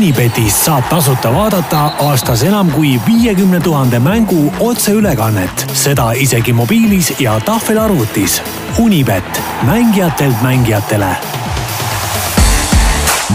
[0.00, 7.34] Unibetist saab tasuta vaadata aastas enam kui viiekümne tuhande mängu otseülekannet, seda isegi mobiilis ja
[7.44, 8.38] tahvelarvutis.
[8.80, 11.10] Unibet, mängijatelt mängijatele.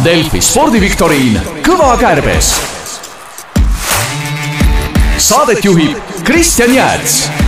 [0.10, 2.56] Delfi spordiviktoriin Kõva kärbes.
[5.18, 7.45] saadet juhib Kristjan Jääts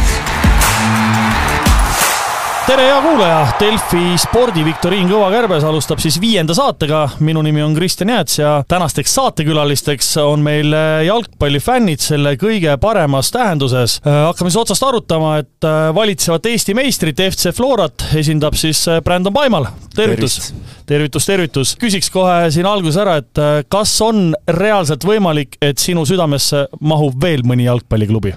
[2.67, 7.05] tere, hea kuulaja, Delfi spordiviktoriin Kõva kärbes alustab siis viienda saatega.
[7.23, 13.31] minu nimi on Kristjan Jääts ja tänasteks saatekülalisteks on meil äh, jalgpallifännid selle kõige paremas
[13.31, 13.99] tähenduses.
[14.03, 19.33] Äh, hakkame siis otsast arutama, et äh, valitsevat Eesti meistrit FC Florat esindab siis Brandon
[19.33, 19.69] Paimal.
[19.95, 20.51] tervitus,
[20.85, 21.75] tervitus, tervitus.
[21.79, 27.47] küsiks kohe siin alguses ära, et kas on reaalselt võimalik, et sinu südamesse mahub veel
[27.47, 28.35] mõni jalgpalliklubi?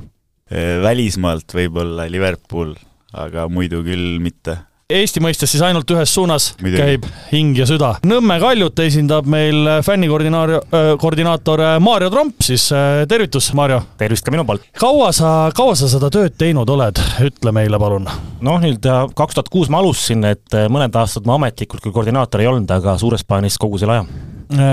[0.82, 2.72] välismaalt võib-olla Liverpool
[3.12, 4.58] aga muidu küll mitte.
[4.90, 6.82] Eesti mõistes siis ainult ühes suunas Midagi.
[6.82, 7.92] käib hing ja süda.
[8.10, 10.66] Nõmme Kaljut esindab meil fännikoordinaator,
[10.98, 13.84] koordinaator Maarjo Tromp, siis äh, tervitus, Maarjo!
[14.00, 14.66] tervist ka minu poolt!
[14.80, 18.10] kaua sa, kaua sa seda tööd teinud oled, ütle meile palun!
[18.42, 22.50] noh, nüüd kaks tuhat kuus ma alustasin, et mõned aastad ma ametlikult küll koordinaator ei
[22.50, 24.29] olnud, aga suures plaanis kogu selle aja Äh,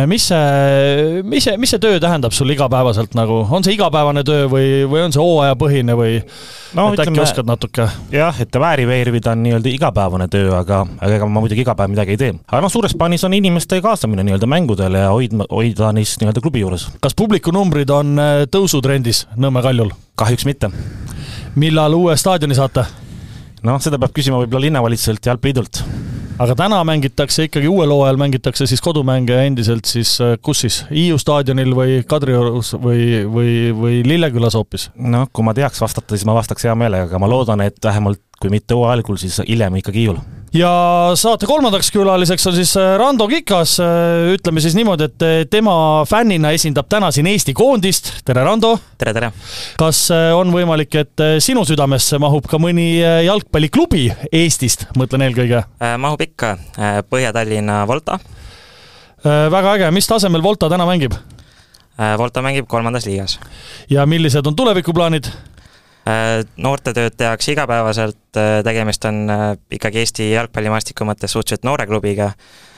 [0.07, 4.47] mis see, mis see, mis see töö tähendab sul igapäevaselt nagu, on see igapäevane töö
[4.49, 6.15] või, või on see hooajapõhine või
[6.77, 7.85] no, et äkki oskad natuke?
[8.13, 11.93] jah, et vääri veerida on nii-öelda igapäevane töö, aga, aga ega ma muidugi iga päev
[11.93, 12.33] midagi ei tee.
[12.47, 16.65] aga noh, suures plaanis on inimeste kaasamine nii-öelda mängudele ja hoidma, hoida neist nii-öelda klubi
[16.65, 16.89] juures.
[17.03, 19.93] kas publikunumbrid on äh, tõusutrendis Nõmme Kaljul?
[20.17, 20.71] kahjuks mitte.
[21.55, 22.87] millal uue staadioni saate?
[23.61, 28.67] noh, seda peab küsima võib-olla linnavalitsuselt ja Jalgpalliliidult aga täna mängitakse ikkagi uuel hooajal mängitakse
[28.69, 34.57] siis kodumänge endiselt siis äh, kus siis, Hiiu staadionil või Kadriorus või, või, või Lillekülas
[34.59, 34.89] hoopis?
[34.95, 38.21] noh, kui ma teaks vastata, siis ma vastaks hea meelega, aga ma loodan, et vähemalt
[38.41, 40.21] kui mitte hooaja algul, siis hiljem ikkagi Hiiul
[40.55, 40.71] ja
[41.17, 46.05] saate kolmandaks külaliseks on siis äh, Rando Kikas, äh, ütleme siis niimoodi, et äh, tema
[46.07, 48.75] fännina esindab täna siin Eesti koondist, tere Rando!
[48.97, 49.31] tere, tere!
[49.79, 50.05] kas
[50.37, 52.97] on võimalik, et sinu südamesse mahub ka mõni
[53.27, 55.63] jalgpalliklubi Eestist, mõtlen eelkõige?
[55.99, 56.55] mahub ikka,
[57.09, 58.19] Põhja-Tallinna Volta.
[59.23, 61.17] väga äge, mis tasemel Volta täna mängib?
[62.17, 63.39] Volta mängib kolmandas liigas.
[63.89, 65.31] ja millised on tulevikuplaanid?
[66.07, 69.43] Äh, noortetööd tehakse igapäevaselt, äh, tegemist on äh,
[69.75, 72.29] ikkagi Eesti jalgpallimaastiku mõttes suhteliselt noore klubiga,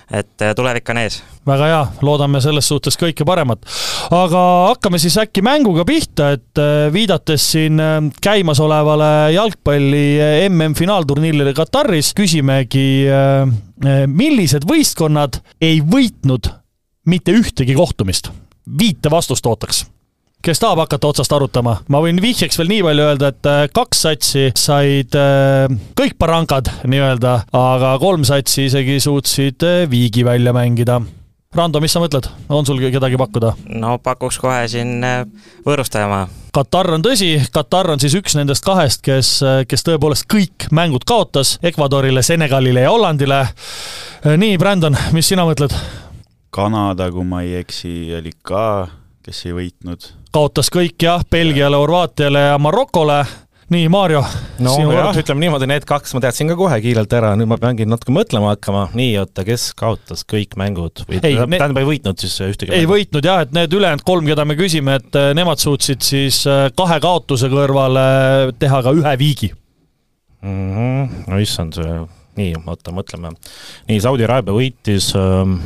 [0.09, 1.19] et tulevik on ees.
[1.45, 3.67] väga hea, loodame selles suhtes kõike paremat.
[4.15, 4.41] aga
[4.71, 6.61] hakkame siis äkki mänguga pihta, et
[6.95, 7.77] viidates siin
[8.23, 10.07] käimasolevale jalgpalli
[10.47, 13.05] MM-finaalturniirile Kataris, küsimegi,
[14.09, 16.49] millised võistkonnad ei võitnud
[17.05, 18.33] mitte ühtegi kohtumist?
[18.79, 19.85] viite vastust ootaks
[20.45, 24.03] kes tahab hakata otsast arutama, ma võin vihjeks veel nii palju öelda, et äh, kaks
[24.05, 25.67] satsi said äh,
[25.99, 31.01] kõik barangad nii-öelda, aga kolm satsi isegi suutsid äh, viigi välja mängida.
[31.55, 33.55] Rando, mis sa mõtled, on sul kedagi pakkuda?
[33.81, 35.01] no pakuks kohe siin
[35.65, 36.27] võõrustajamaa.
[36.53, 39.31] Katar on tõsi, Katar on siis üks nendest kahest, kes,
[39.69, 43.41] kes tõepoolest kõik mängud kaotas Ecuadorile, Senegalile ja Hollandile.
[44.29, 45.73] nii, Brandon, mis sina mõtled?
[46.53, 48.65] Kanada, kui ma ei eksi, oli ka
[49.29, 50.09] kes ei võitnud.
[50.31, 53.23] Kaotas kõik jah, Belgiale, Horvaatiale ja Marokole
[53.69, 54.23] nii, Maarjo.
[54.63, 57.85] no jah, ütleme niimoodi, need kaks ma teadsin ka kohe kiirelt ära, nüüd ma peangi
[57.89, 62.73] natuke mõtlema hakkama, nii, oota, kes kaotas kõik mängud või tähendab, ei võitnud siis ühtegi
[62.73, 62.95] ei mängu.
[62.95, 66.67] võitnud jah, et need ülejäänud kolm, keda me küsime, et äh, nemad suutsid siis äh,
[66.77, 68.05] kahe kaotuse kõrvale
[68.61, 69.51] teha ka ühe viigi
[70.41, 70.69] mm.
[70.73, 71.25] -hmm.
[71.29, 71.81] no issand,
[72.39, 73.35] nii, oota, mõtleme.
[73.89, 75.59] nii, Saudi Araabia võitis ähm,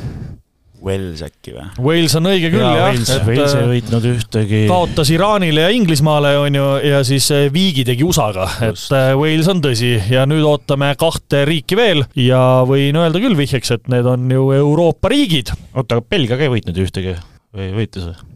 [0.83, 1.65] Wales äkki või?
[1.85, 3.27] Wales on õige küll ja, jah.
[3.27, 4.63] Wales ei võitnud ühtegi.
[4.67, 9.49] kaotas Iraanile ja Inglismaale, on ju, ja siis eh, viigi tegi USA-ga, et eh, Wales
[9.51, 14.09] on tõsi ja nüüd ootame kahte riiki veel ja võin öelda küll vihjeks, et need
[14.09, 15.53] on ju Euroopa riigid.
[15.71, 17.15] oota, aga Belgia ka ei võitnud ühtegi
[17.55, 18.31] või võitis või?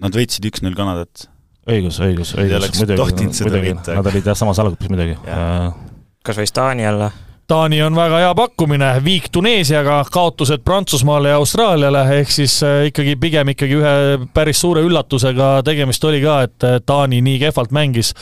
[0.00, 1.26] Nad võitsid üks-null Kanadat.
[1.68, 5.18] õigus, õigus, õigus, muidugi, muidugi, nad olid jah samas alguses muidugi.
[6.24, 7.10] kas võis Taani olla?
[7.50, 13.16] Taani on väga hea pakkumine, viik Tuneesiaga, kaotused Prantsusmaale ja Austraaliale, ehk siis äh, ikkagi
[13.18, 13.94] pigem ikkagi ühe
[14.34, 18.12] päris suure üllatusega tegemist oli ka, et äh, Taani nii kehvalt mängis.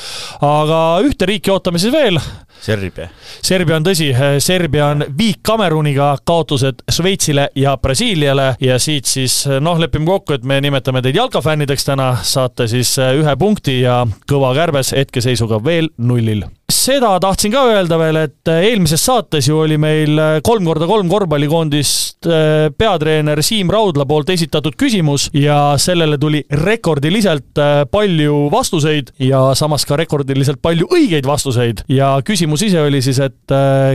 [0.41, 2.17] aga ühte riiki ootame siis veel.
[2.65, 3.11] Serbia.
[3.45, 9.43] Serbia on tõsi, äh, Serbia on viik Kameruniga, kaotused Šveitsile ja Brasiiliale ja siit siis
[9.61, 14.55] noh, lepime kokku, et me nimetame teid jalkafännideks täna, saate siis ühe punkti ja kõva
[14.57, 19.79] kärbes hetkeseisuga veel nullil seda tahtsin ka öelda veel, et äh, eelmises saates ju oli
[19.81, 26.19] meil äh, kolm korda kolm korvpallikoondist äh, peatreener Siim Raudla poolt esitatud küsimus ja sellele
[26.21, 27.57] tuli rekordiliselt
[27.91, 31.81] palju vastuseid ja samas ka rekordiliselt palju õigeid vastuseid.
[31.89, 33.55] Ja küsimus ise oli siis, et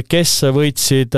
[0.09, 1.13] kes võitsid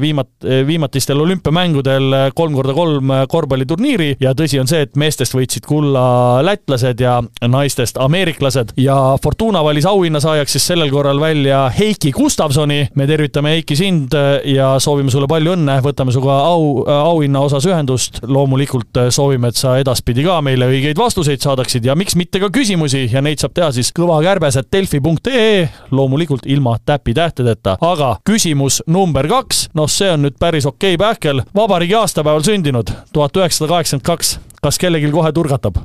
[0.00, 6.40] viimat-, viimatistel olümpiamängudel kolm korda kolm korvpalliturniiri ja tõsi on see, et meestest võitsid kulla
[6.46, 8.74] lätlased ja naistest ameeriklased.
[8.80, 12.88] Ja Fortuna valis auhinnasaajaks siis sellel korral välja Heiki Gustavsoni.
[12.94, 14.14] me tervitame Heiki sind
[14.44, 18.20] ja soovime sulle palju õnne, võtame sinuga au, auhinna osas ühendust.
[18.22, 23.08] loomulikult soovime, et sa edaspidi ka meile õigeid vastuseid saadaksid ja miks mitte ka küsimusi
[23.12, 27.76] ja neid saab teha siis kõvakärbes.delfi.ee, loomulikult ilma täpitähtedeta.
[27.80, 31.42] aga küsimus number kaks, noh, see on nüüd päris okei okay pähkel.
[31.56, 34.38] vabariigi aastapäeval sündinud, tuhat üheksasada kaheksakümmend kaks.
[34.62, 35.82] kas kellelgi kohe turgatab?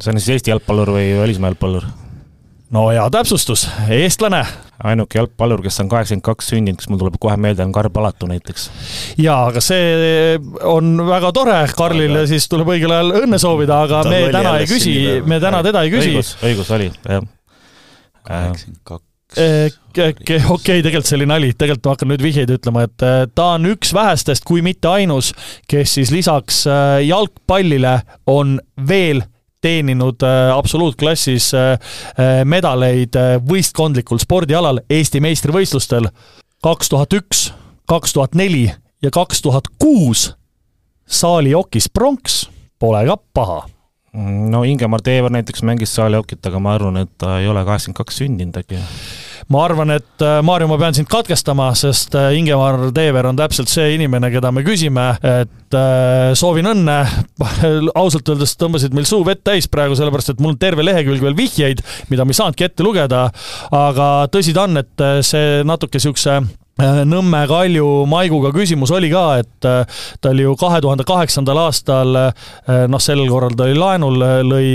[0.00, 2.05] see on siis Eesti jalgpallur või välismaa jalgpallur?
[2.74, 4.42] No hea täpsustus, eestlane.
[4.84, 8.28] ainuke jalgpallur, kes on kaheksakümmend kaks sündinud, kes mul tuleb kohe meelde, on Karl Palatu
[8.30, 8.68] näiteks.
[9.22, 10.36] jaa, aga see
[10.66, 12.30] on väga tore, Karlile aga...
[12.30, 15.84] siis tuleb õigel ajal õnne soovida, aga Ta me täna ei küsi, me täna teda
[15.86, 16.14] ei küsi.
[16.14, 17.28] õigus, õigus oli, jah.
[18.26, 19.04] kaheksakümmend kaks
[19.36, 19.72] okei
[20.54, 23.70] okay,, tegelikult see oli nali, tegelikult ma hakkan nüüd vihjeid ütlema, et äh, ta on
[23.72, 25.32] üks vähestest, kui mitte ainus,
[25.68, 27.98] kes siis lisaks äh, jalgpallile
[28.30, 28.56] on
[28.88, 29.24] veel
[29.60, 33.16] teeninud äh, absoluutklassis äh, äh, medaleid
[33.48, 36.10] võistkondlikul spordialal Eesti meistrivõistlustel.
[36.62, 37.52] kaks tuhat üks,
[37.88, 38.66] kaks tuhat neli
[39.02, 40.32] ja kaks tuhat kuus
[41.06, 43.64] saalijokis pronks, pole ka paha.
[44.50, 48.22] No Ingemar Teever näiteks mängis saalijokit, aga ma arvan, et ta ei ole kaheksakümmend kaks
[48.22, 48.80] sündinud äkki
[49.52, 53.70] ma arvan, et äh, Maarjo, ma pean sind katkestama, sest äh, Ingemar Teever on täpselt
[53.70, 56.98] see inimene, keda me küsime, et äh, soovin õnne.
[58.02, 61.38] ausalt öeldes tõmbasid meil suu vett täis praegu, sellepärast et mul on terve lehekülg veel
[61.38, 63.26] vihjeid, mida ma ei saanudki ette lugeda.
[63.74, 66.40] aga tõsi ta on, et see natuke siukse
[66.76, 72.12] Nõmme Kalju Maiguga küsimus oli ka, et äh, ta oli ju kahe tuhande kaheksandal aastal,
[72.20, 74.66] äh, noh, sellel korral ta oli laenul, lõi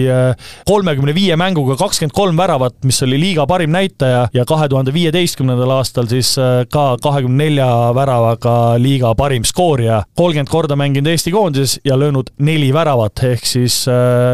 [0.65, 5.75] kolmekümne viie mänguga kakskümmend kolm väravat, mis oli liiga parim näitaja ja kahe tuhande viieteistkümnendal
[5.77, 6.33] aastal siis
[6.73, 10.01] ka kahekümne nelja väravaga liiga parim skoorija.
[10.17, 13.85] kolmkümmend korda mänginud Eesti koondises ja löönud neli väravat, ehk siis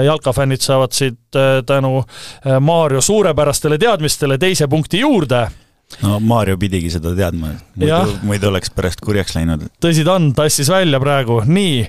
[0.05, 1.19] jalkafännid saavad siit
[1.67, 2.03] tänu
[2.59, 5.47] Maarjo suurepärastele teadmistele teise punkti juurde
[6.03, 9.67] no Maarjo pidigi seda teadma, muidu, muidu oleks pärast kurjaks läinud.
[9.83, 11.79] tõsi ta on, tassis välja praegu, nii.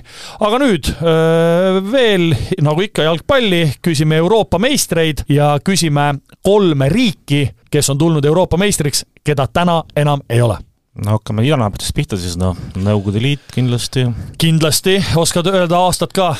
[0.47, 2.31] aga nüüd öö, veel,
[2.65, 6.13] nagu ikka jalgpalli, küsime Euroopa meistreid ja küsime
[6.45, 10.57] kolme riiki, kes on tulnud Euroopa meistriks, keda täna enam ei ole
[10.99, 14.07] no hakkame idanaabritest pihta siis, noh, Nõukogude Liit kindlasti.
[14.41, 16.33] kindlasti, oskad öelda aastat ka?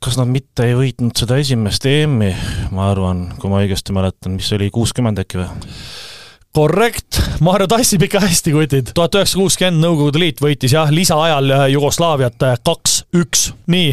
[0.00, 2.30] kas nad mitte ei võitnud seda esimest EM-i,
[2.72, 5.50] ma arvan, kui ma õigesti mäletan, mis oli kuuskümmend äkki või?
[6.56, 8.90] Korrekt, Maarjo tassib ikka hästi, kutid.
[8.94, 13.44] tuhat üheksasada kuuskümmend Nõukogude Liit võitis jah, lisaajal Jugoslaaviat kaks-üks.
[13.70, 13.92] nii,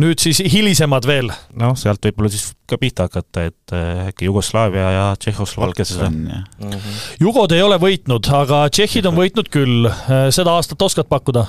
[0.00, 1.30] nüüd siis hilisemad veel.
[1.60, 6.14] noh, sealt võib-olla siis ka pihta hakata, et äh, äkki Jugoslaavia ja Tšehhoslovakkia siis on.
[6.14, 7.02] Mm -hmm.
[7.20, 9.86] Jugod ei ole võitnud, aga tšehhid on võitnud küll.
[9.86, 11.46] Äh, seda aastat oskad pakkuda?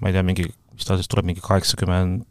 [0.00, 2.24] ma ei tea, mingi, mis ta siis tuleb, mingi kaheksakümmend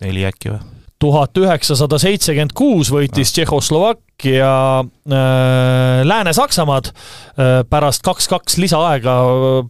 [0.00, 0.77] neli äkki või?
[0.98, 4.52] Tuhat üheksasada seitsekümmend kuus võitis Tšehhoslovakkia
[4.82, 9.18] äh, Lääne-Saksamaad äh, pärast kaks-kaks lisaaega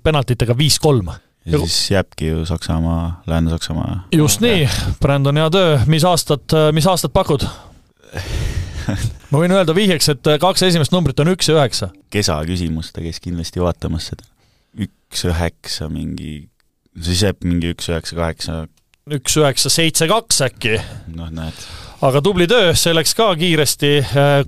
[0.02, 1.12] penaltitega viis-kolm
[1.48, 4.08] ja siis jääbki ju Saksamaa, Lääne-Saksamaa.
[4.12, 4.68] just nii,
[5.00, 7.44] Brandon, hea töö, mis aastat, mis aastat pakud?
[9.30, 11.90] ma võin öelda vihjeks, et kaks esimest numbrit on üks ja üheksa.
[12.12, 14.28] Kesa küsimus, ta käis kindlasti vaatamas seda.
[14.78, 16.48] üks üheksa mingi,
[17.00, 18.58] siis jääb mingi üks üheksa kaheksa
[19.16, 20.78] üks üheksa seitse kaks äkki.
[21.16, 21.66] noh, näed.
[22.04, 23.88] aga tubli töö, see läks ka kiiresti,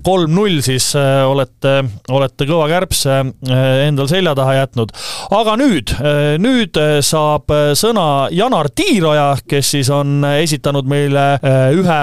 [0.05, 1.81] kolm-null siis äh, olete,
[2.15, 4.93] olete kõva kärbse äh, endal selja taha jätnud.
[5.35, 11.25] aga nüüd, äh, nüüd saab sõna Janar Tiiroja, kes siis on esitanud meile
[11.75, 11.99] ühe,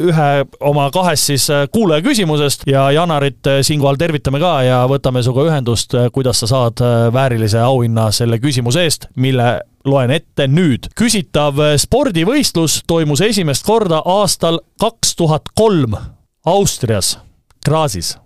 [0.00, 0.30] ühe
[0.64, 6.40] oma kahest siis kuulaja küsimusest ja Janarit siinkohal tervitame ka ja võtame sinuga ühendust, kuidas
[6.40, 6.80] sa saad
[7.12, 10.90] väärilise auhinna selle küsimuse eest, mille loen ette nüüd.
[10.98, 15.96] küsitav spordivõistlus toimus esimest korda aastal kaks tuhat kolm
[16.46, 17.16] Austrias,
[17.64, 18.16] Grazis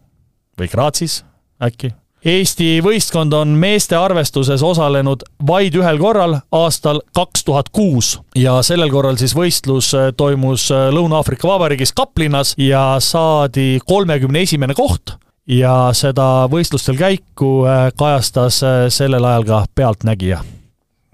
[0.58, 1.22] või Grazis
[1.62, 1.94] äkki.
[2.20, 8.18] Eesti võistkond on meeste arvestuses osalenud vaid ühel korral, aastal kaks tuhat kuus.
[8.36, 15.16] Ja sellel korral siis võistlus toimus Lõuna-Aafrika Vabariigis Kaplinnas ja saadi kolmekümne esimene koht.
[15.48, 17.64] Ja seda võistlustel käiku
[17.96, 18.60] kajastas
[18.92, 20.44] sellel ajal ka Pealtnägija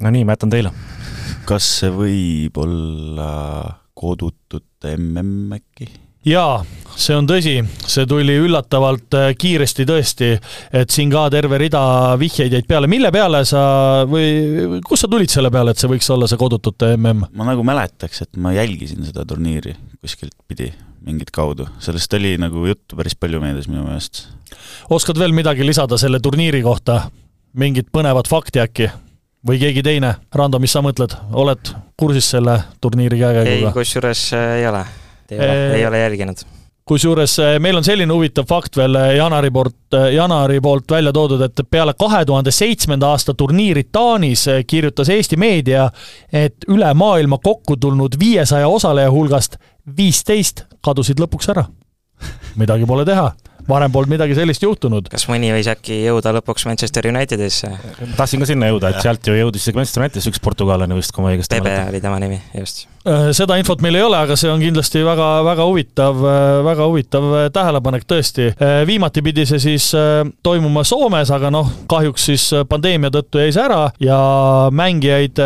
[0.03, 0.73] no nii, ma jätan teile.
[1.49, 3.31] kas see võib olla
[3.97, 5.89] kodutute mm äkki?
[6.27, 6.59] jaa,
[6.99, 7.55] see on tõsi,
[7.87, 10.33] see tuli üllatavalt äh, kiiresti tõesti,
[10.75, 11.83] et siin ka terve rida
[12.19, 13.63] vihjeid jäid peale, mille peale sa
[14.11, 17.31] või kust sa tulid selle peale, et see võiks olla see kodutute mm?
[17.31, 20.73] ma nagu mäletaks, et ma jälgisin seda turniiri kuskilt pidi,
[21.07, 24.27] mingit kaudu, sellest oli nagu juttu päris palju meedias minu meelest.
[24.91, 27.05] oskad veel midagi lisada selle turniiri kohta,
[27.55, 28.91] mingit põnevat fakti äkki?
[29.47, 33.71] Või keegi teine, Rando, mis sa mõtled, oled kursis selle turniiri käekäiguga?
[33.71, 34.85] ei, kusjuures äh, ei ole,
[35.31, 36.45] ei ole, ei ole jälginud.
[36.87, 41.43] Kusjuures eh, meil on selline huvitav fakt veel eh, Janari poolt, Janari poolt välja toodud,
[41.43, 45.89] et peale kahe tuhande seitsmenda aasta turniiri Taanis kirjutas Eesti meedia,
[46.33, 49.59] et üle maailma kokku tulnud viiesaja osaleja hulgast
[49.97, 51.67] viisteist kadusid lõpuks ära.
[52.57, 53.33] Midagi pole teha
[53.69, 55.11] varem polnud midagi sellist juhtunud.
[55.13, 57.73] kas mõni võis äkki jõuda lõpuks Manchester Unitedisse?
[58.19, 61.25] tahtsin ka sinna jõuda, et sealt ju jõudis isegi Manchester Unitedisse üks portugallane vist, kui
[61.27, 61.83] ma õigesti mäletan.
[61.87, 62.87] Pepe oli tema nimi, just.
[63.07, 66.89] Äh, seda infot meil ei ole, aga see on kindlasti väga, väga huvitav, äh, väga
[66.91, 68.49] huvitav äh, tähelepanek tõesti.
[68.87, 69.87] viimati pidi see siis
[70.43, 74.19] toimuma Soomes, aga noh, kahjuks siis pandeemia tõttu jäi see ära ja
[74.75, 75.39] mängijaid,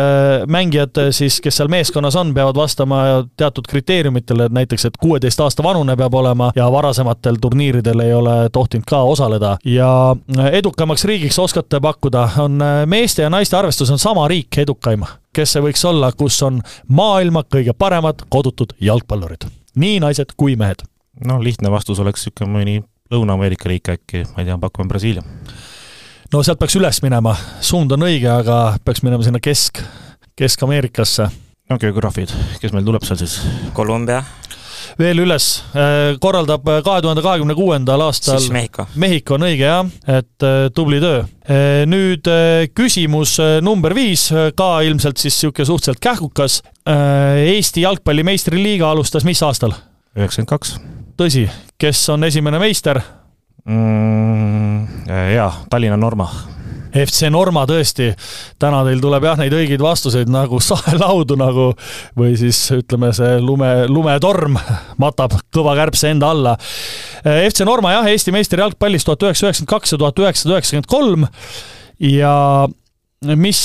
[0.49, 3.01] mängijad siis, kes seal meeskonnas on, peavad vastama
[3.37, 8.37] teatud kriteeriumitele, et näiteks, et kuueteist aasta vanune peab olema ja varasematel turniiridel ei ole
[8.53, 10.15] tohtinud ka osaleda ja
[10.51, 15.63] edukamaks riigiks oskate pakkuda, on meeste ja naiste arvestus on sama riik edukaim kes see
[15.63, 20.83] võiks olla, kus on maailma kõige paremad kodutud jalgpallurid, nii naised kui mehed?
[21.25, 22.79] no lihtne vastus oleks niisugune mõni
[23.11, 25.23] Lõuna-Ameerika riik äkki, ma ei tea, pakume Brasiilia.
[26.31, 29.83] no sealt peaks üles minema, suund on õige, aga peaks minema sinna kesk,
[30.39, 31.27] Kesk-Ameerikasse.
[31.69, 33.41] no geograafid, kes meil tuleb seal siis?
[33.75, 34.23] Kolumbia
[34.99, 38.87] veel üles, äh, korraldab äh, kahe tuhande kahekümne kuuendal aastal siis Mehhiko.
[38.99, 41.23] Mehhiko on õige jah, et äh, tubli töö.
[41.89, 42.27] Nüüd
[42.77, 43.33] küsimus
[43.65, 46.59] number viis, ka ilmselt siis niisugune suhteliselt kähkukas.
[46.87, 49.73] Eesti jalgpalli meistriliiga alustas mis aastal?
[50.15, 50.75] üheksakümmend kaks.
[51.19, 51.43] tõsi,
[51.81, 53.01] kes on esimene meister
[53.65, 55.11] mm,?
[55.33, 56.29] jaa, Tallinna Norma
[56.91, 58.09] FC Norma tõesti,
[58.59, 61.69] täna teil tuleb jah, neid õigeid vastuseid nagu saelaudu nagu
[62.19, 64.59] või siis ütleme, see lume, lumetorm
[65.03, 66.57] matab kõva kärbse enda alla.
[67.23, 71.27] FC Norma jah, Eesti meister jalgpallis tuhat üheksasada üheksakümmend kaks ja tuhat üheksasada üheksakümmend kolm
[72.01, 72.35] ja
[73.37, 73.61] mis,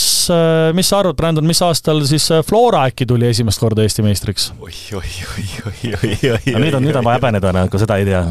[0.77, 4.75] mis sa arvad, Brandon, mis aastal siis Flora äkki tuli esimest korda Eesti meistriks oi,
[4.99, 6.61] oi, oi, oi, oi, oi, oi.
[6.61, 8.27] nüüd on, nüüd on vaja häbeneda, nagu seda ei tea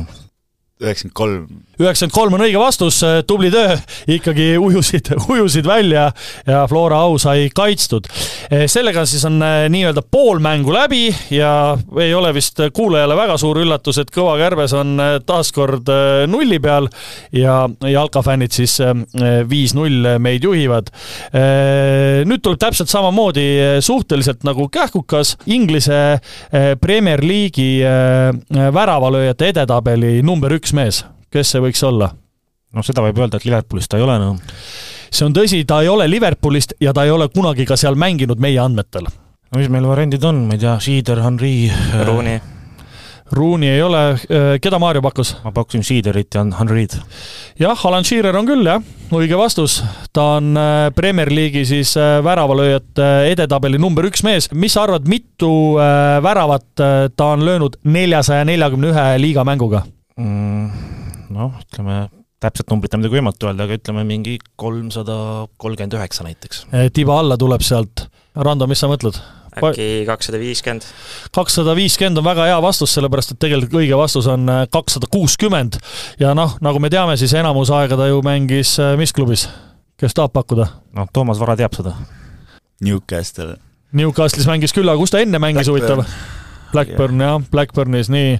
[0.82, 1.44] üheksakümmend kolm.
[1.80, 3.78] üheksakümmend kolm on õige vastus, tubli töö,
[4.12, 6.10] ikkagi ujusid, ujusid välja
[6.48, 8.10] ja Flora au sai kaitstud.
[8.68, 13.62] sellega siis on eh, nii-öelda pool mängu läbi ja ei ole vist kuulajale väga suur
[13.64, 15.88] üllatus, et Kõva Kärbes on taas kord
[16.28, 16.90] nulli peal
[17.36, 18.78] ja jalkafännid siis
[19.50, 20.92] viis-null meid juhivad.
[22.26, 26.20] nüüd tuleb täpselt samamoodi suhteliselt nagu kähkukas Inglise
[26.82, 27.82] Premier League'i
[28.76, 32.10] väravalööjate edetabeli number üks üks mees, kes see võiks olla?
[32.76, 34.58] noh, seda võib öelda, et Liverpoolist ta ei ole, noh.
[35.14, 38.42] see on tõsi, ta ei ole Liverpoolist ja ta ei ole kunagi ka seal mänginud
[38.42, 39.06] meie andmetel.
[39.06, 41.70] no mis meil variandid on, ma ei tea, Schieder, Henri.
[42.02, 42.42] Rooney.
[43.34, 45.36] Rooney ei ole, äh, keda Maarjo pakkus?
[45.46, 46.98] ma pakkusin Schiederit ja Henri'd.
[47.62, 48.82] jah, Alan Shearer on küll jah,
[49.14, 49.80] õige vastus.
[50.14, 54.50] ta on äh, Premier League'i siis äh, väravalööjate edetabeli number üks mees.
[54.54, 55.78] mis sa arvad, mitu
[56.26, 56.70] väravat
[57.16, 59.86] ta on löönud neljasaja neljakümne ühe liiga mänguga?
[60.20, 60.70] Mm,?
[61.36, 62.06] noh, ütleme
[62.44, 65.16] täpset numbrit on muidugi võimatu öelda, aga ütleme mingi kolmsada
[65.62, 66.66] kolmkümmend üheksa näiteks.
[66.74, 68.08] Eh, tiba alla tuleb sealt.
[68.36, 69.20] Rando, mis sa mõtled?
[69.56, 70.84] äkki kakssada viiskümmend?
[71.32, 75.80] kakssada viiskümmend on väga hea vastus, sellepärast et tegelikult õige vastus on eh, kakssada kuuskümmend.
[76.20, 79.48] ja noh, nagu me teame, siis enamus aega ta ju mängis eh, mis klubis?
[79.96, 80.68] kes tahab pakkuda?
[81.00, 81.96] noh, Toomas Vara teab seda.
[82.84, 83.56] Newcastle.
[83.96, 86.04] Newcastle'is mängis küll, aga kus ta enne mängis, huvitav?
[86.76, 88.36] Blackburn jah, Blackburnis, nii.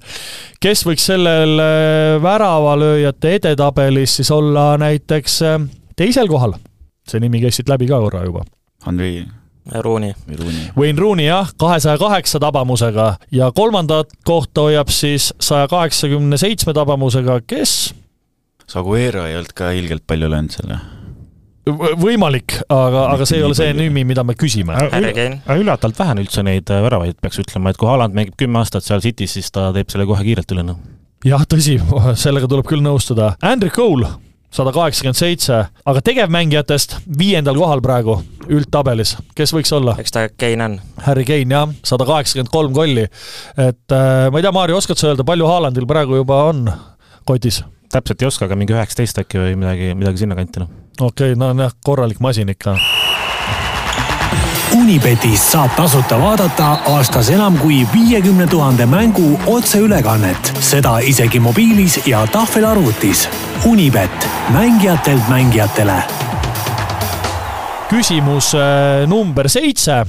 [0.64, 5.58] kes võiks sellel äh, väravalööjate edetabelis siis olla näiteks äh,
[5.96, 6.58] teisel kohal?
[7.06, 8.46] see nimi käis siit läbi ka korra juba.
[8.86, 9.26] Henri.
[9.82, 10.14] Rooney.
[10.78, 17.40] Wayne Rooney jah, kahesaja kaheksa tabamusega ja kolmandat kohta hoiab siis saja kaheksakümne seitsme tabamusega,
[17.50, 17.96] kes?
[18.70, 20.78] Saguero ei olnud ka ilgelt palju löönud selle
[21.66, 24.76] võimalik, aga, aga see ei ole see nimi, mida me küsime.
[24.76, 28.86] üllatavalt vähe on üldse neid äh, väravaid, peaks ütlema, et kui Haaland mängib kümme aastat
[28.86, 30.78] seal City's, siis ta teeb selle kohe kiirelt üle, noh.
[31.26, 31.80] jah, tõsi,
[32.26, 33.34] sellega tuleb küll nõustuda.
[33.46, 34.12] Andrew Cole,
[34.54, 39.98] sada kaheksakümmend seitse, aga tegevmängijatest viiendal kohal praegu üldtabelis, kes võiks olla?
[40.02, 40.80] eks ta Kane on.
[41.08, 43.08] Harry Kane, jah, sada kaheksakümmend kolm kolli.
[43.58, 46.68] et äh, ma ei tea, Maarjo, oskad sa öelda, palju Haalandil praegu juba on
[47.26, 47.64] kotis?
[47.96, 50.85] täpselt ei oska, aga mingi üheksateist äkki või midagi, midagi sinnakanti, noh.
[51.02, 52.78] Okei okay,, no on jah, korralik masin ikka.
[54.76, 62.28] Unibetist saab tasuta vaadata aastas enam kui viiekümne tuhande mängu otseülekannet, seda isegi mobiilis ja
[62.28, 63.30] tahvelarvutis.
[63.66, 66.04] Unibet, mängijatelt mängijatele.
[67.90, 70.06] küsimus äh, number seitse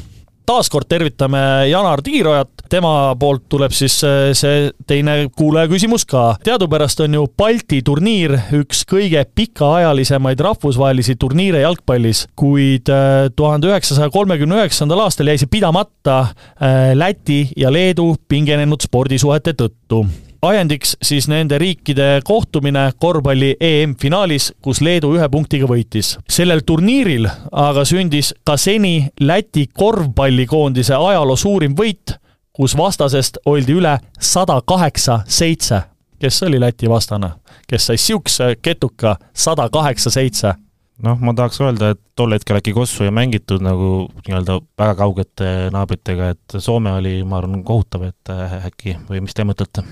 [0.47, 1.39] taaskord tervitame
[1.71, 6.37] Janar Tiirojat, tema poolt tuleb siis äh, see teine kuulaja küsimus ka.
[6.47, 14.11] teadupärast on ju Balti turniir üks kõige pikaajalisemaid rahvusvahelisi turniire jalgpallis, kuid äh, tuhande üheksasaja
[14.15, 20.05] kolmekümne üheksandal aastal jäi see pidamata äh, Läti ja Leedu pingenenud spordisuhete tõttu
[20.43, 26.17] ajendiks siis nende riikide kohtumine korvpalli EM-finaalis, kus Leedu ühe punktiga võitis.
[26.29, 32.17] sellel turniiril aga sündis ka seni Läti korvpallikoondise ajaloo suurim võit,
[32.53, 35.83] kus vastasest oldi üle sada kaheksa seitse.
[36.19, 37.31] kes oli Läti vastane,
[37.69, 40.55] kes sai siukse ketuka sada kaheksa seitse?
[41.03, 45.55] noh, ma tahaks öelda, et tol hetkel äkki Kossu ei mängitud nagu nii-öelda väga kaugete
[45.75, 48.33] naabritega, et Soome oli, ma arvan, kohutav, et
[48.71, 49.85] äkki või mis te mõtlete?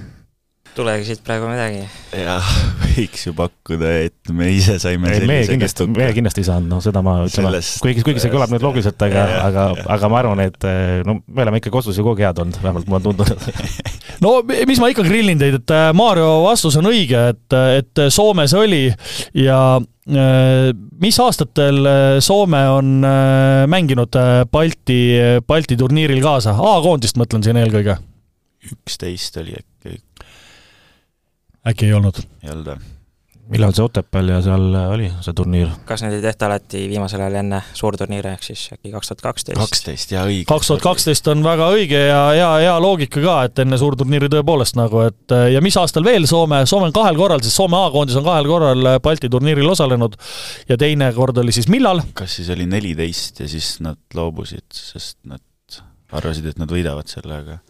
[0.75, 1.85] Tulegi siit praegu midagi.
[2.19, 2.49] jah,
[2.83, 6.83] võiks ju pakkuda, et me ise saime ei, meie kindlasti, meie kindlasti ei saanud, noh
[6.85, 9.67] seda ma ütleme Sellest..., kuigi, kuigi see kõlab nüüd loogiliselt, aga, aga,
[9.97, 10.69] aga ma arvan, et
[11.07, 13.49] no me oleme ikka Kossus ju kogu aeg head olnud, vähemalt mulle on tundunud.
[14.23, 18.47] No mis ma ikka grillin teid, et äh, Maarjo vastus on õige, et, et Soome
[18.49, 18.85] see oli
[19.43, 19.59] ja
[21.03, 21.81] mis aastatel
[22.23, 23.05] Soome on
[23.73, 24.17] mänginud
[24.53, 25.01] Balti,
[25.49, 27.99] Balti turniiril kaasa, A-koondist mõtlen siin eelkõige.
[28.71, 29.99] üksteist oli äkki
[31.69, 32.21] äkki ei olnud?
[32.43, 32.93] ei olnud või?
[33.53, 35.73] millal see Otepääl ja seal oli see turniir?
[35.89, 39.61] kas neid ei tehta alati viimasel ajal enne suurturniire, ehk siis äkki kaks tuhat kaksteist?
[39.61, 40.47] kaksteist, jaa õige.
[40.49, 44.79] kaks tuhat kaksteist on väga õige ja hea, hea loogika ka, et enne suurturniiri tõepoolest
[44.81, 48.27] nagu, et ja mis aastal veel Soome, Soome on kahel korral, siis Soome A-koondis on
[48.27, 50.17] kahel korral Balti turniiril osalenud
[50.71, 52.01] ja teine kord oli siis millal?
[52.17, 55.45] kas siis oli neliteist ja siis nad loobusid, sest nad
[56.15, 57.61] arvasid, et nad võidavad selle, aga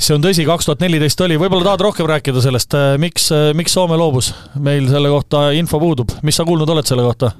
[0.00, 3.50] see on tõsi, kaks tuhat neliteist oli, võib-olla tahad rohkem rääkida sellest, äh, miks, äh,
[3.56, 4.32] miks Soome loobus?
[4.56, 7.32] meil selle kohta info puudub, mis sa kuulnud oled selle kohta?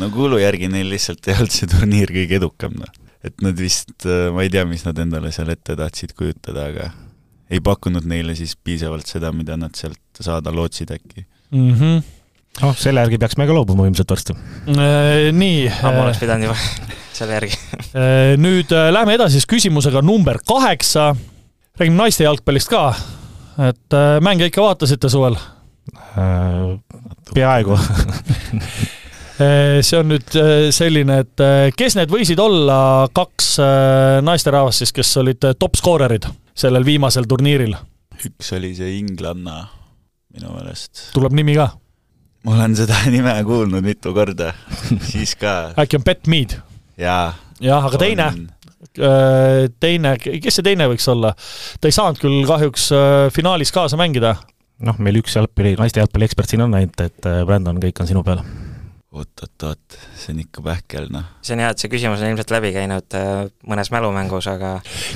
[0.00, 2.92] no kuulu järgi neil lihtsalt ei olnud see turniir kõige edukam, noh.
[3.24, 6.90] et nad vist, äh, ma ei tea, mis nad endale seal ette tahtsid kujutada, aga
[7.52, 11.70] ei pakkunud neile siis piisavalt seda, mida nad sealt saada lootsid äkki mm.
[11.78, 12.02] -hmm
[12.60, 15.32] noh, selle järgi peaks me ka loobuma ilmselt varsti äh,.
[15.32, 15.70] nii.
[15.72, 16.56] ammu oleks pidanud juba
[17.16, 17.56] selle järgi
[18.36, 21.14] nüüd lähme edasi siis küsimusega number kaheksa
[21.82, 22.92] räägime naiste jalgpallist ka,
[23.66, 26.78] et äh, mänge ikka vaatasite suvel äh,?
[27.34, 27.74] peaaegu
[29.42, 30.36] äh, see on nüüd
[30.74, 31.42] selline, et
[31.78, 33.56] kes need võisid olla kaks
[34.22, 37.74] naisterahvast siis, kes olid top skoorerid sellel viimasel turniiril?
[38.22, 39.64] üks oli see Inglanna
[40.36, 41.08] minu meelest.
[41.16, 41.72] tuleb nimi ka?
[42.46, 44.52] ma olen seda nime kuulnud mitu korda
[45.10, 45.72] siis ka.
[45.82, 46.60] äkki on Bet Mead?
[47.00, 47.32] jaa.
[47.58, 48.44] jah, aga teine on...?
[48.46, 48.61] Äh,
[49.82, 51.34] teine, kes see teine võiks olla?
[51.80, 54.36] ta ei saanud küll kahjuks äh, finaalis kaasa mängida.
[54.82, 58.10] noh, meil üks jalgpalli, naiste jalgpalli ekspert siin on ainult, et äh, Brandon, kõik on
[58.10, 58.42] sinu peal
[59.12, 61.26] oot-oot-oot, see on ikka pähkel, noh.
[61.44, 64.70] see on hea, et see küsimus on ilmselt läbi käinud äh, mõnes mälumängus, aga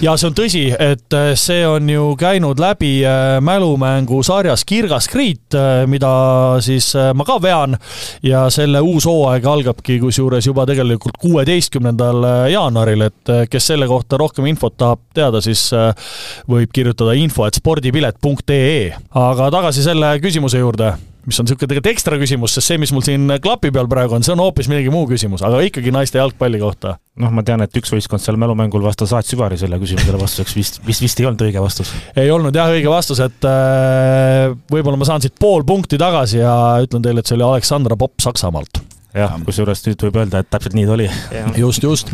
[0.04, 5.08] ja see on tõsi, et äh, see on ju käinud läbi äh, mälumängu sarjas Kirgas
[5.08, 5.56] Kriit,
[5.88, 6.12] mida
[6.64, 7.78] siis ma ka vean
[8.26, 14.50] ja selle uus hooaeg algabki kusjuures juba tegelikult kuueteistkümnendal jaanuaril, et kes selle kohta rohkem
[14.52, 15.70] infot tahab teada, siis
[16.50, 18.88] võib kirjutada info, et spordipilet.ee.
[19.24, 20.92] aga tagasi selle küsimuse juurde
[21.26, 24.24] mis on niisugune tegelikult ekstra küsimus, sest see, mis mul siin klapi peal praegu on,
[24.26, 26.96] see on hoopis millegi muu küsimus, aga ikkagi naiste jalgpalli kohta.
[27.22, 30.80] noh, ma tean, et üks võistkond seal mälumängul vastas Aat Süvari selle küsimusele vastuseks, vist,
[30.86, 31.92] vist, vist ei olnud õige vastus.
[32.14, 36.52] ei olnud jah õige vastus, et äh, võib-olla ma saan siit pool punkti tagasi ja
[36.84, 38.84] ütlen teile, et see oli Aleksandra Popp Saksamaalt
[39.16, 41.06] jah, kusjuures nüüd võib öelda, et täpselt nii ta oli.
[41.58, 42.12] just, just.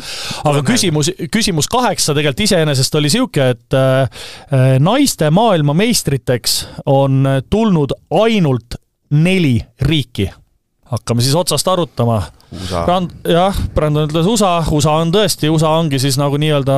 [0.49, 8.79] aga küsimus, küsimus kaheksa tegelikult iseenesest oli niisugune, et äh, naiste maailmameistriteks on tulnud ainult
[9.13, 10.31] neli riiki.
[10.93, 12.19] hakkame siis otsast arutama.
[12.53, 16.75] Brand-, jah, Brandon ütles USA, USA on tõesti, USA ongi siis nagu nii-öelda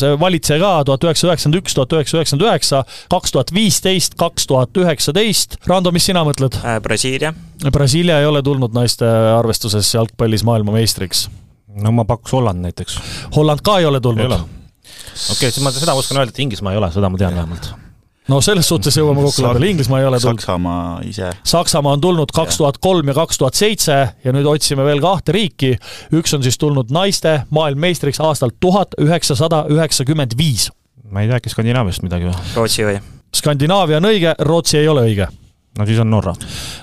[0.00, 2.80] see valitseja ka, tuhat üheksasada üheksakümmend üks, tuhat üheksasada üheksakümmend üheksa,
[3.12, 5.58] kaks tuhat viisteist, kaks tuhat üheksateist.
[5.68, 6.78] Rando, mis sina mõtled äh,?
[6.80, 7.34] Brasiilia.
[7.68, 11.26] Brasiilia ei ole tulnud naiste arvestuses jalgpallis maailmameistriks.
[11.84, 12.96] no ma pakuks Holland näiteks.
[13.36, 14.32] Holland ka ei ole tulnud?
[14.32, 17.74] okei okay,, siis ma seda oskan öelda, et Inglismaa ei ole, seda ma tean vähemalt
[18.30, 20.40] no selles suhtes jõuame kokkuleppele, Inglismaa ei ole tulnud.
[20.40, 21.30] Saksamaa ise.
[21.52, 25.34] Saksamaa on tulnud kaks tuhat kolm ja kaks tuhat seitse ja nüüd otsime veel kahte
[25.36, 25.74] riiki.
[26.16, 30.70] üks on siis tulnud naiste maailmameistriks aastal tuhat üheksasada üheksakümmend viis.
[31.10, 32.38] ma ei tea, äkki Skandinaaviast midagi või?
[32.56, 33.00] Rootsi või?
[33.34, 35.28] Skandinaavia on õige, Rootsi ei ole õige
[35.78, 36.34] no siis on Norra.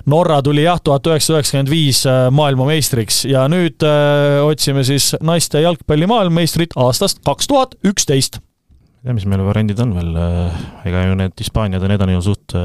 [0.05, 5.62] Norra tuli jah, tuhat üheksasada üheksakümmend viis äh, maailmameistriks ja nüüd öö, otsime siis naiste
[5.63, 8.41] jalgpalli maailmameistrit aastast kaks tuhat üksteist.
[9.08, 10.10] Ja mis meil variandid on veel,
[10.88, 12.58] ega ju need Hispaaniad ja need on ju suht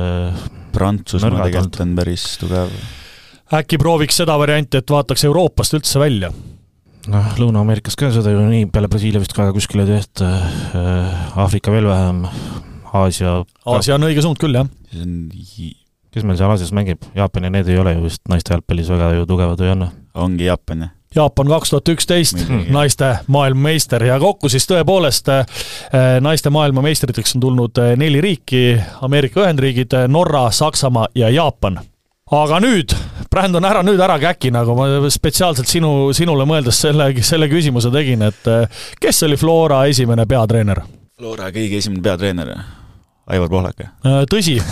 [0.73, 2.73] Prantsusmaa tegelikult on päris tugev.
[3.59, 6.33] äkki prooviks seda varianti, et vaataks Euroopast üldse välja?
[7.13, 10.31] noh, Lõuna-Ameerikas ka seda ju nii, peale Brasiilia vist ka kuskil ei tehta,
[11.41, 12.25] Aafrika veel vähem,
[12.93, 13.41] Aasia.
[13.67, 14.69] Aasia on õige suund küll, jah.
[14.91, 15.15] siis on
[16.13, 19.13] kes meil seal Aasias mängib, Jaapan ja need ei ole ju vist naiste jalgpallis väga
[19.17, 19.87] ju tugevad või on?
[20.27, 20.97] ongi Jaapan, jah.
[21.15, 22.39] Jaapan kaks tuhat üksteist,
[22.73, 25.47] naiste maailmameister ja kokku siis tõepoolest äh,
[26.25, 31.81] naiste maailmameistriteks on tulnud äh, neli riiki, Ameerika Ühendriigid, Norra, Saksamaa ja Jaapan.
[32.33, 32.95] aga nüüd,
[33.31, 38.23] Brandon, ära nüüd ära käki, nagu ma spetsiaalselt sinu, sinule mõeldes selle, selle küsimuse tegin,
[38.23, 38.49] et
[39.01, 40.81] kes oli Flora esimene peatreener?
[41.19, 42.55] Flora kõige esimene peatreener,
[43.29, 43.85] Aivar Pohlak.
[44.33, 44.57] tõsi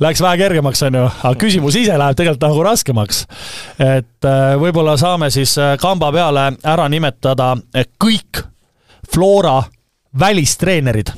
[0.00, 3.22] läks vähe kergemaks, on ju, aga küsimus ise läheb tegelikult nagu raskemaks.
[3.78, 8.44] et äh, võib-olla saame siis äh, kamba peale ära nimetada äh, kõik
[9.06, 9.62] Flora
[10.18, 11.12] välistreenerid.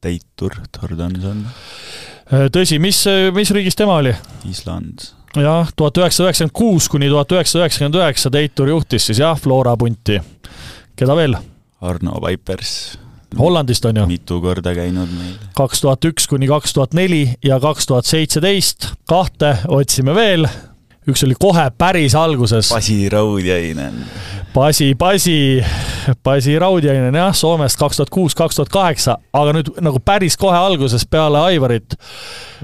[0.00, 1.40] Teitur Tordanson.
[2.54, 3.00] tõsi, mis,
[3.34, 4.12] mis riigis tema oli?
[4.48, 5.08] Island.
[5.34, 9.76] jah, tuhat üheksasada üheksakümmend kuus kuni tuhat üheksasada üheksakümmend üheksa Teitur juhtis siis jah, Flora
[9.76, 10.20] punti.
[10.96, 11.36] keda veel?
[11.80, 12.96] Arno Vaipers
[13.38, 14.06] Hollandist on ju?
[14.06, 15.34] mitu korda käinud meil.
[15.58, 20.48] kaks tuhat üks kuni kaks tuhat neli ja kaks tuhat seitseteist, kahte otsime veel.
[21.06, 22.70] Üks oli kohe päris alguses.
[22.72, 24.02] Pasi Raudjainen.
[24.56, 25.62] Pasi, Pasi,
[26.24, 30.56] Pasi Raudjainen jah, Soomest kaks tuhat kuus, kaks tuhat kaheksa, aga nüüd nagu päris kohe
[30.56, 31.98] alguses peale Aivarit.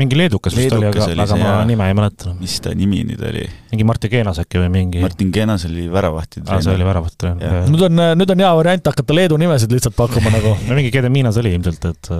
[0.00, 1.66] mingi leedukas vist oli, aga, aga ma jah.
[1.68, 2.32] nime ei mäleta.
[2.38, 3.44] mis ta nimi nüüd oli?
[3.74, 5.02] mingi Martin Keenas äkki või mingi?
[5.04, 6.64] Martin Keenas oli väravahtide treener.
[6.64, 7.68] see oli väravahtide treener.
[7.68, 10.56] nüüd on, nüüd on hea variant hakata Leedu nimesid lihtsalt pakkuma nagu.
[10.68, 12.12] no mingi Kedeminas oli ilmselt, et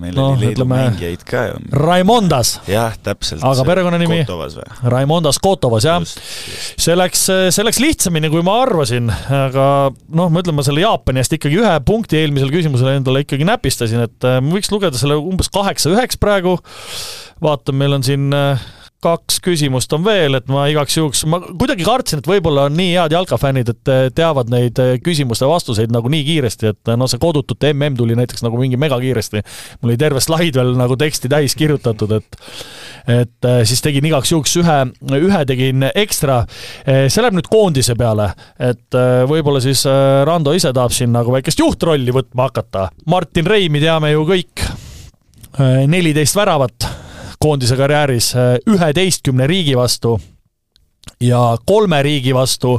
[0.00, 1.60] meil no, oli Leedu mängijaid ka ju.
[1.82, 2.54] Raimondas.
[2.70, 3.44] jah, täpselt.
[3.44, 4.22] aga perekonnanimi?
[4.92, 6.02] Raimondas Kotovas, jah.
[6.04, 7.24] see läks,
[7.54, 11.60] see läks lihtsamini, kui ma arvasin, aga noh, ma ütlen, ma selle Jaapani eest ikkagi
[11.62, 16.20] ühe punkti eelmisele küsimusele endale ikkagi näpistasin, et äh, ma võiks lugeda selle umbes kaheksa-üheks
[16.22, 16.58] praegu.
[17.42, 18.62] vaatan, meil on siin äh,
[19.02, 22.92] kaks küsimust on veel, et ma igaks juhuks, ma kuidagi kartsin, et võib-olla on nii
[22.94, 27.98] head jalkafännid, et teavad neid küsimuste vastuseid nagu nii kiiresti, et noh, see kodutute mm
[27.98, 29.42] tuli näiteks nagu mingi megakiiresti.
[29.80, 32.40] mul oli terve slaid veel nagu teksti täis kirjutatud, et
[33.10, 34.78] et siis tegin igaks juhuks ühe,
[35.18, 36.44] ühe tegin ekstra.
[36.86, 39.82] see läheb nüüd koondise peale, et võib-olla siis
[40.24, 42.88] Rando ise tahab siin nagu väikest juhtrolli võtma hakata.
[43.06, 44.66] Martin Reimi teame ju kõik,
[45.90, 47.01] neliteist väravat
[47.42, 50.20] koondise karjääris äh, üheteistkümne riigi vastu
[51.20, 52.76] ja kolme riigi vastu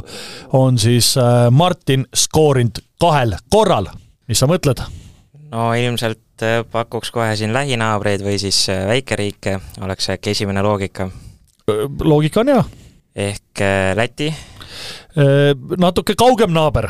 [0.52, 3.86] on siis äh, Martin skoorinud kahel korral.
[4.28, 4.80] mis sa mõtled?
[5.52, 11.10] no ilmselt äh, pakuks kohe siin lähinaabreid või siis väikeriike, oleks äkki esimene loogika.
[12.00, 12.64] loogika on hea.
[13.16, 14.34] ehk Läti?
[15.78, 16.88] natuke kaugem naaber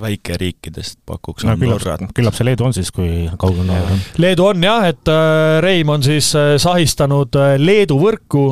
[0.00, 4.00] väikeriikidest pakuks no, küllap, küllap see Leedu on siis, kui kaugel naaber on.
[4.22, 8.50] Leedu on jah, et äh, Reim on siis äh, sahistanud äh, Leedu võrku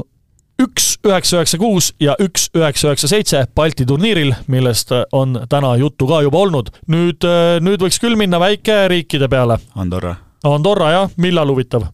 [0.63, 6.09] üks üheksa üheksa kuus ja üks üheksa üheksa seitse Balti turniiril, millest on täna juttu
[6.09, 6.73] ka juba olnud.
[6.89, 7.27] nüüd,
[7.61, 9.61] nüüd võiks küll minna väikeriikide peale.
[9.77, 10.17] Andorra.
[10.45, 11.91] Andorra jah, millal huvitav?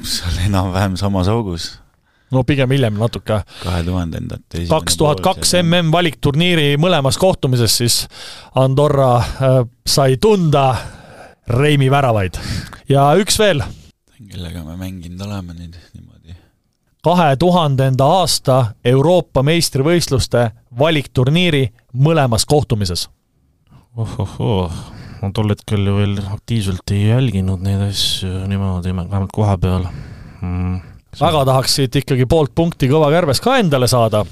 [0.00, 1.74] seal enam-vähem samas augus
[2.30, 3.42] no pigem hiljem natuke.
[3.62, 8.00] kahe tuhandendate kaks tuhat kaks mm valikturniiri mõlemas kohtumises siis
[8.54, 10.76] Andorra äh, sai tunda
[11.50, 12.38] Reimi väravaid.
[12.88, 13.62] ja üks veel.
[14.30, 16.36] kellega me mänginud oleme nüüd niimoodi?
[17.04, 23.08] kahe tuhandenda aasta Euroopa meistrivõistluste valikturniiri mõlemas kohtumises
[23.96, 24.70] ohohoo,
[25.22, 29.90] ma tol hetkel ju veel aktiivselt ei jälginud neid asju niimoodi, vähemalt koha peal
[30.40, 30.78] mm
[31.18, 34.24] väga tahaksid ikkagi poolt punkti kõva kärbes ka endale saada.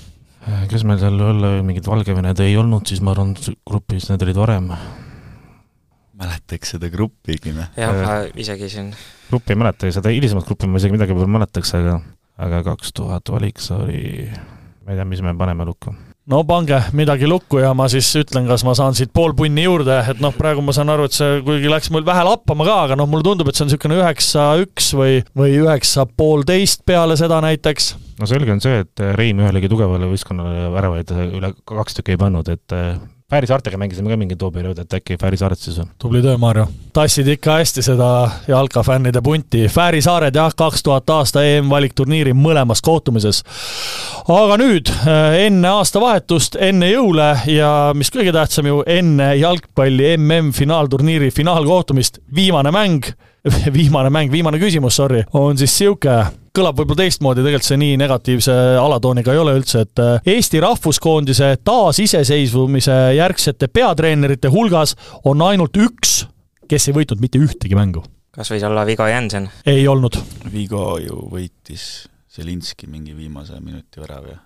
[0.71, 3.35] kes meil seal olla, mingid Valgevened ei olnud, siis ma arvan,
[3.67, 4.73] grupis need olid varem.
[6.19, 7.71] mäletaks seda gruppigi, noh.
[7.79, 8.93] jah, ma isegi siin
[9.31, 12.01] gruppi ei mäleta, seda hilisemat gruppi ma isegi midagi võib-olla mäletaks, aga
[12.39, 14.03] aga kaks tuhat valik, see oli,
[14.85, 15.95] ma ei tea, mis me paneme lukku
[16.29, 19.97] no pange midagi lukku ja ma siis ütlen, kas ma saan siit pool punni juurde,
[20.13, 22.99] et noh, praegu ma saan aru, et see kuigi läks mul vähe lappama ka, aga
[23.01, 27.41] noh, mulle tundub, et see on niisugune üheksa üks või, või üheksa poolteist peale seda
[27.45, 27.95] näiteks.
[28.21, 32.53] no selge on see, et Rein ühelegi tugevale võistkonnale väravaid üle kaks tükki ei pannud,
[32.53, 32.77] et
[33.29, 35.91] Fääri saartega mängisime ka mingi too periood, et äkki Fääri saared siis on.
[36.01, 36.63] tubli töö, Maarjo.
[36.97, 39.67] tassid ikka hästi seda jalkafännide punti.
[39.69, 43.43] Fääri saared jah, kaks tuhat aasta EM-valikturniiri mõlemas kohtumises.
[44.33, 51.29] aga nüüd, äh, enne aastavahetust, enne jõule ja mis kõige tähtsam ju, enne jalgpalli MM-finaalturniiri
[51.31, 53.13] finaalkohtumist, viimane mäng
[53.79, 56.25] viimane mäng, viimane küsimus, sorry, on siis sihuke,
[56.59, 61.53] kõlab võib-olla teistmoodi, tegelikult see nii negatiivse alatooniga ei ole üldse, et äh, Eesti rahvuskoondise
[61.67, 64.97] taasiseseisvumise järgsete peatreenerite hulgas
[65.29, 66.21] on ainult üks,
[66.69, 68.03] kes ei võitnud mitte ühtegi mängu.
[68.35, 69.51] kas võis olla Vigo Jensen?
[69.67, 70.19] ei olnud.
[70.53, 74.39] Vigo ju võitis Zelinski mingi viimase minuti värava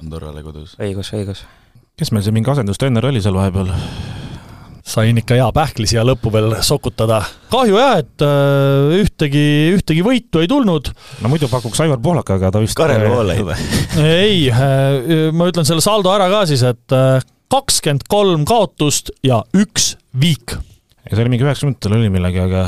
[0.00, 0.76] Andorrale kodus.
[0.80, 1.44] õigus, õigus.
[1.98, 3.72] kes meil see mingi asendustreener oli seal vahepeal?
[4.92, 7.22] Sain ikka hea pähkli siia lõppu veel sokutada.
[7.52, 9.44] kahju jah, et äh, ühtegi,
[9.76, 10.92] ühtegi võitu ei tulnud.
[11.22, 13.52] no muidu pakuks Aivar Pohlak, aga ta vist Karel Voolaid.
[14.02, 19.42] ei, äh, ma ütlen selle saldo ära ka siis, et äh, kakskümmend kolm kaotust ja
[19.56, 20.56] üks viik.
[21.08, 22.66] ja see oli mingi üheksa minutit oli millegi, aga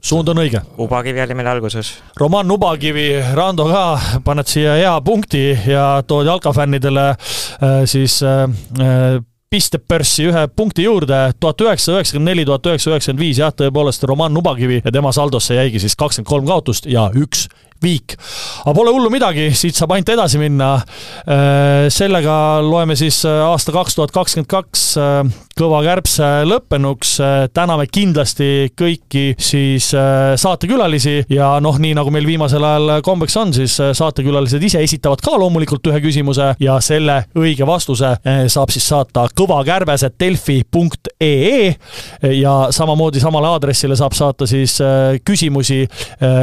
[0.00, 0.62] suund on õige.
[0.80, 1.90] Ubakivi oli meil alguses.
[2.16, 3.84] Roman Ubakivi, Rando ka,
[4.24, 7.10] paned siia hea punkti ja tood jalkafännidele
[7.90, 13.52] siis äh, pistepörssi ühe punkti juurde, tuhat üheksasada üheksakümmend neli, tuhat üheksasada üheksakümmend viis, jah,
[13.54, 17.46] tõepoolest Roman Nubakivi ja tema saldosse jäigi siis kakskümmend kolm kaotust ja üks
[17.84, 18.16] viik.
[18.64, 20.74] aga pole hullu midagi, siit saab ainult edasi minna.
[21.28, 25.22] Äh, sellega loeme siis äh, aasta kaks tuhat kakskümmend kaks äh,
[25.58, 27.14] kõva kärbse lõppenuks.
[27.54, 29.90] täname kindlasti kõiki siis
[30.40, 35.36] saatekülalisi ja noh, nii nagu meil viimasel ajal kombeks on, siis saatekülalised ise esitavad ka
[35.38, 38.14] loomulikult ühe küsimuse ja selle õige vastuse
[38.50, 41.74] saab siis saata kõvakärbesed delfi.ee
[42.40, 44.78] ja samamoodi samale aadressile saab saata siis
[45.24, 45.84] küsimusi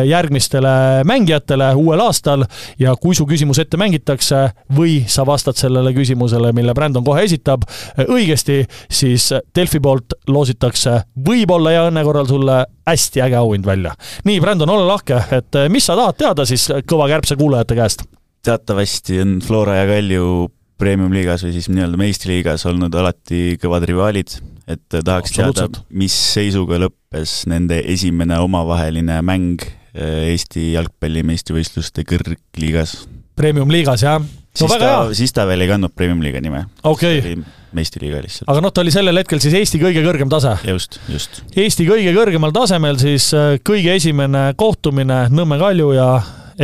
[0.07, 2.45] järgmistele mängijatele uuel aastal
[2.79, 4.43] ja kui su küsimus ette mängitakse
[4.75, 7.67] või sa vastad sellele küsimusele, mille Brandon kohe esitab
[8.07, 8.61] õigesti,
[9.01, 13.93] siis Delfi poolt loositakse võib-olla ja õnne korral sulle hästi äge auhind välja.
[14.27, 18.07] nii, Brandon, ole lahke, et mis sa tahad teada siis kõva kärbse kuulajate käest?
[18.45, 20.49] teatavasti on Flora ja Kalju
[20.81, 24.33] premium-liigas või siis nii-öelda meistriliigas olnud alati kõvad rivaalid,
[24.65, 29.61] et tahaks teada, mis seisuga lõppes nende esimene omavaheline mäng
[29.91, 33.01] Äh, Eesti jalgpalli meistrivõistluste kõrgliigas.
[33.35, 34.21] Premium-liigas, jah?
[34.21, 35.01] no siis ta, hea.
[35.15, 37.37] siis ta veel ei kandnud Premium-liiga nime okay..
[37.77, 38.49] Meistriliiga lihtsalt.
[38.51, 40.57] aga noh, ta oli sellel hetkel siis Eesti kõige kõrgem tase.
[40.67, 41.41] just, just.
[41.55, 46.11] Eesti kõige kõrgemal tasemel siis äh, kõige esimene kohtumine Nõmme Kalju ja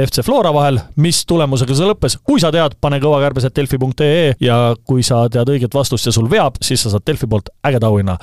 [0.06, 5.06] FC Flora vahel, mis tulemusega see lõppes, kui sa tead, pane kõvakärbesed delfi.ee ja kui
[5.06, 8.18] sa tead õiget vastust ja sul veab, siis sa saad Delfi poolt ägeda auhinna.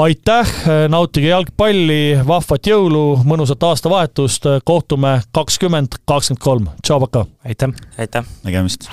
[0.00, 0.54] aitäh,
[0.90, 7.26] nautige jalgpalli, vahvat jõulu, mõnusat aastavahetust, kohtume kakskümmend kakskümmend kolm, tšau, Paka!
[7.44, 7.78] aitäh!
[7.98, 8.34] aitäh!
[8.44, 8.90] nägemist!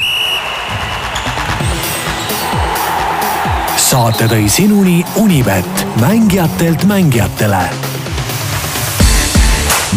[3.87, 7.61] Saate tõi sinuni Unibet, mängijatelt mängijatele.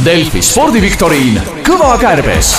[0.05, 2.53] Delfi spordiviktoriin Kõva kärbes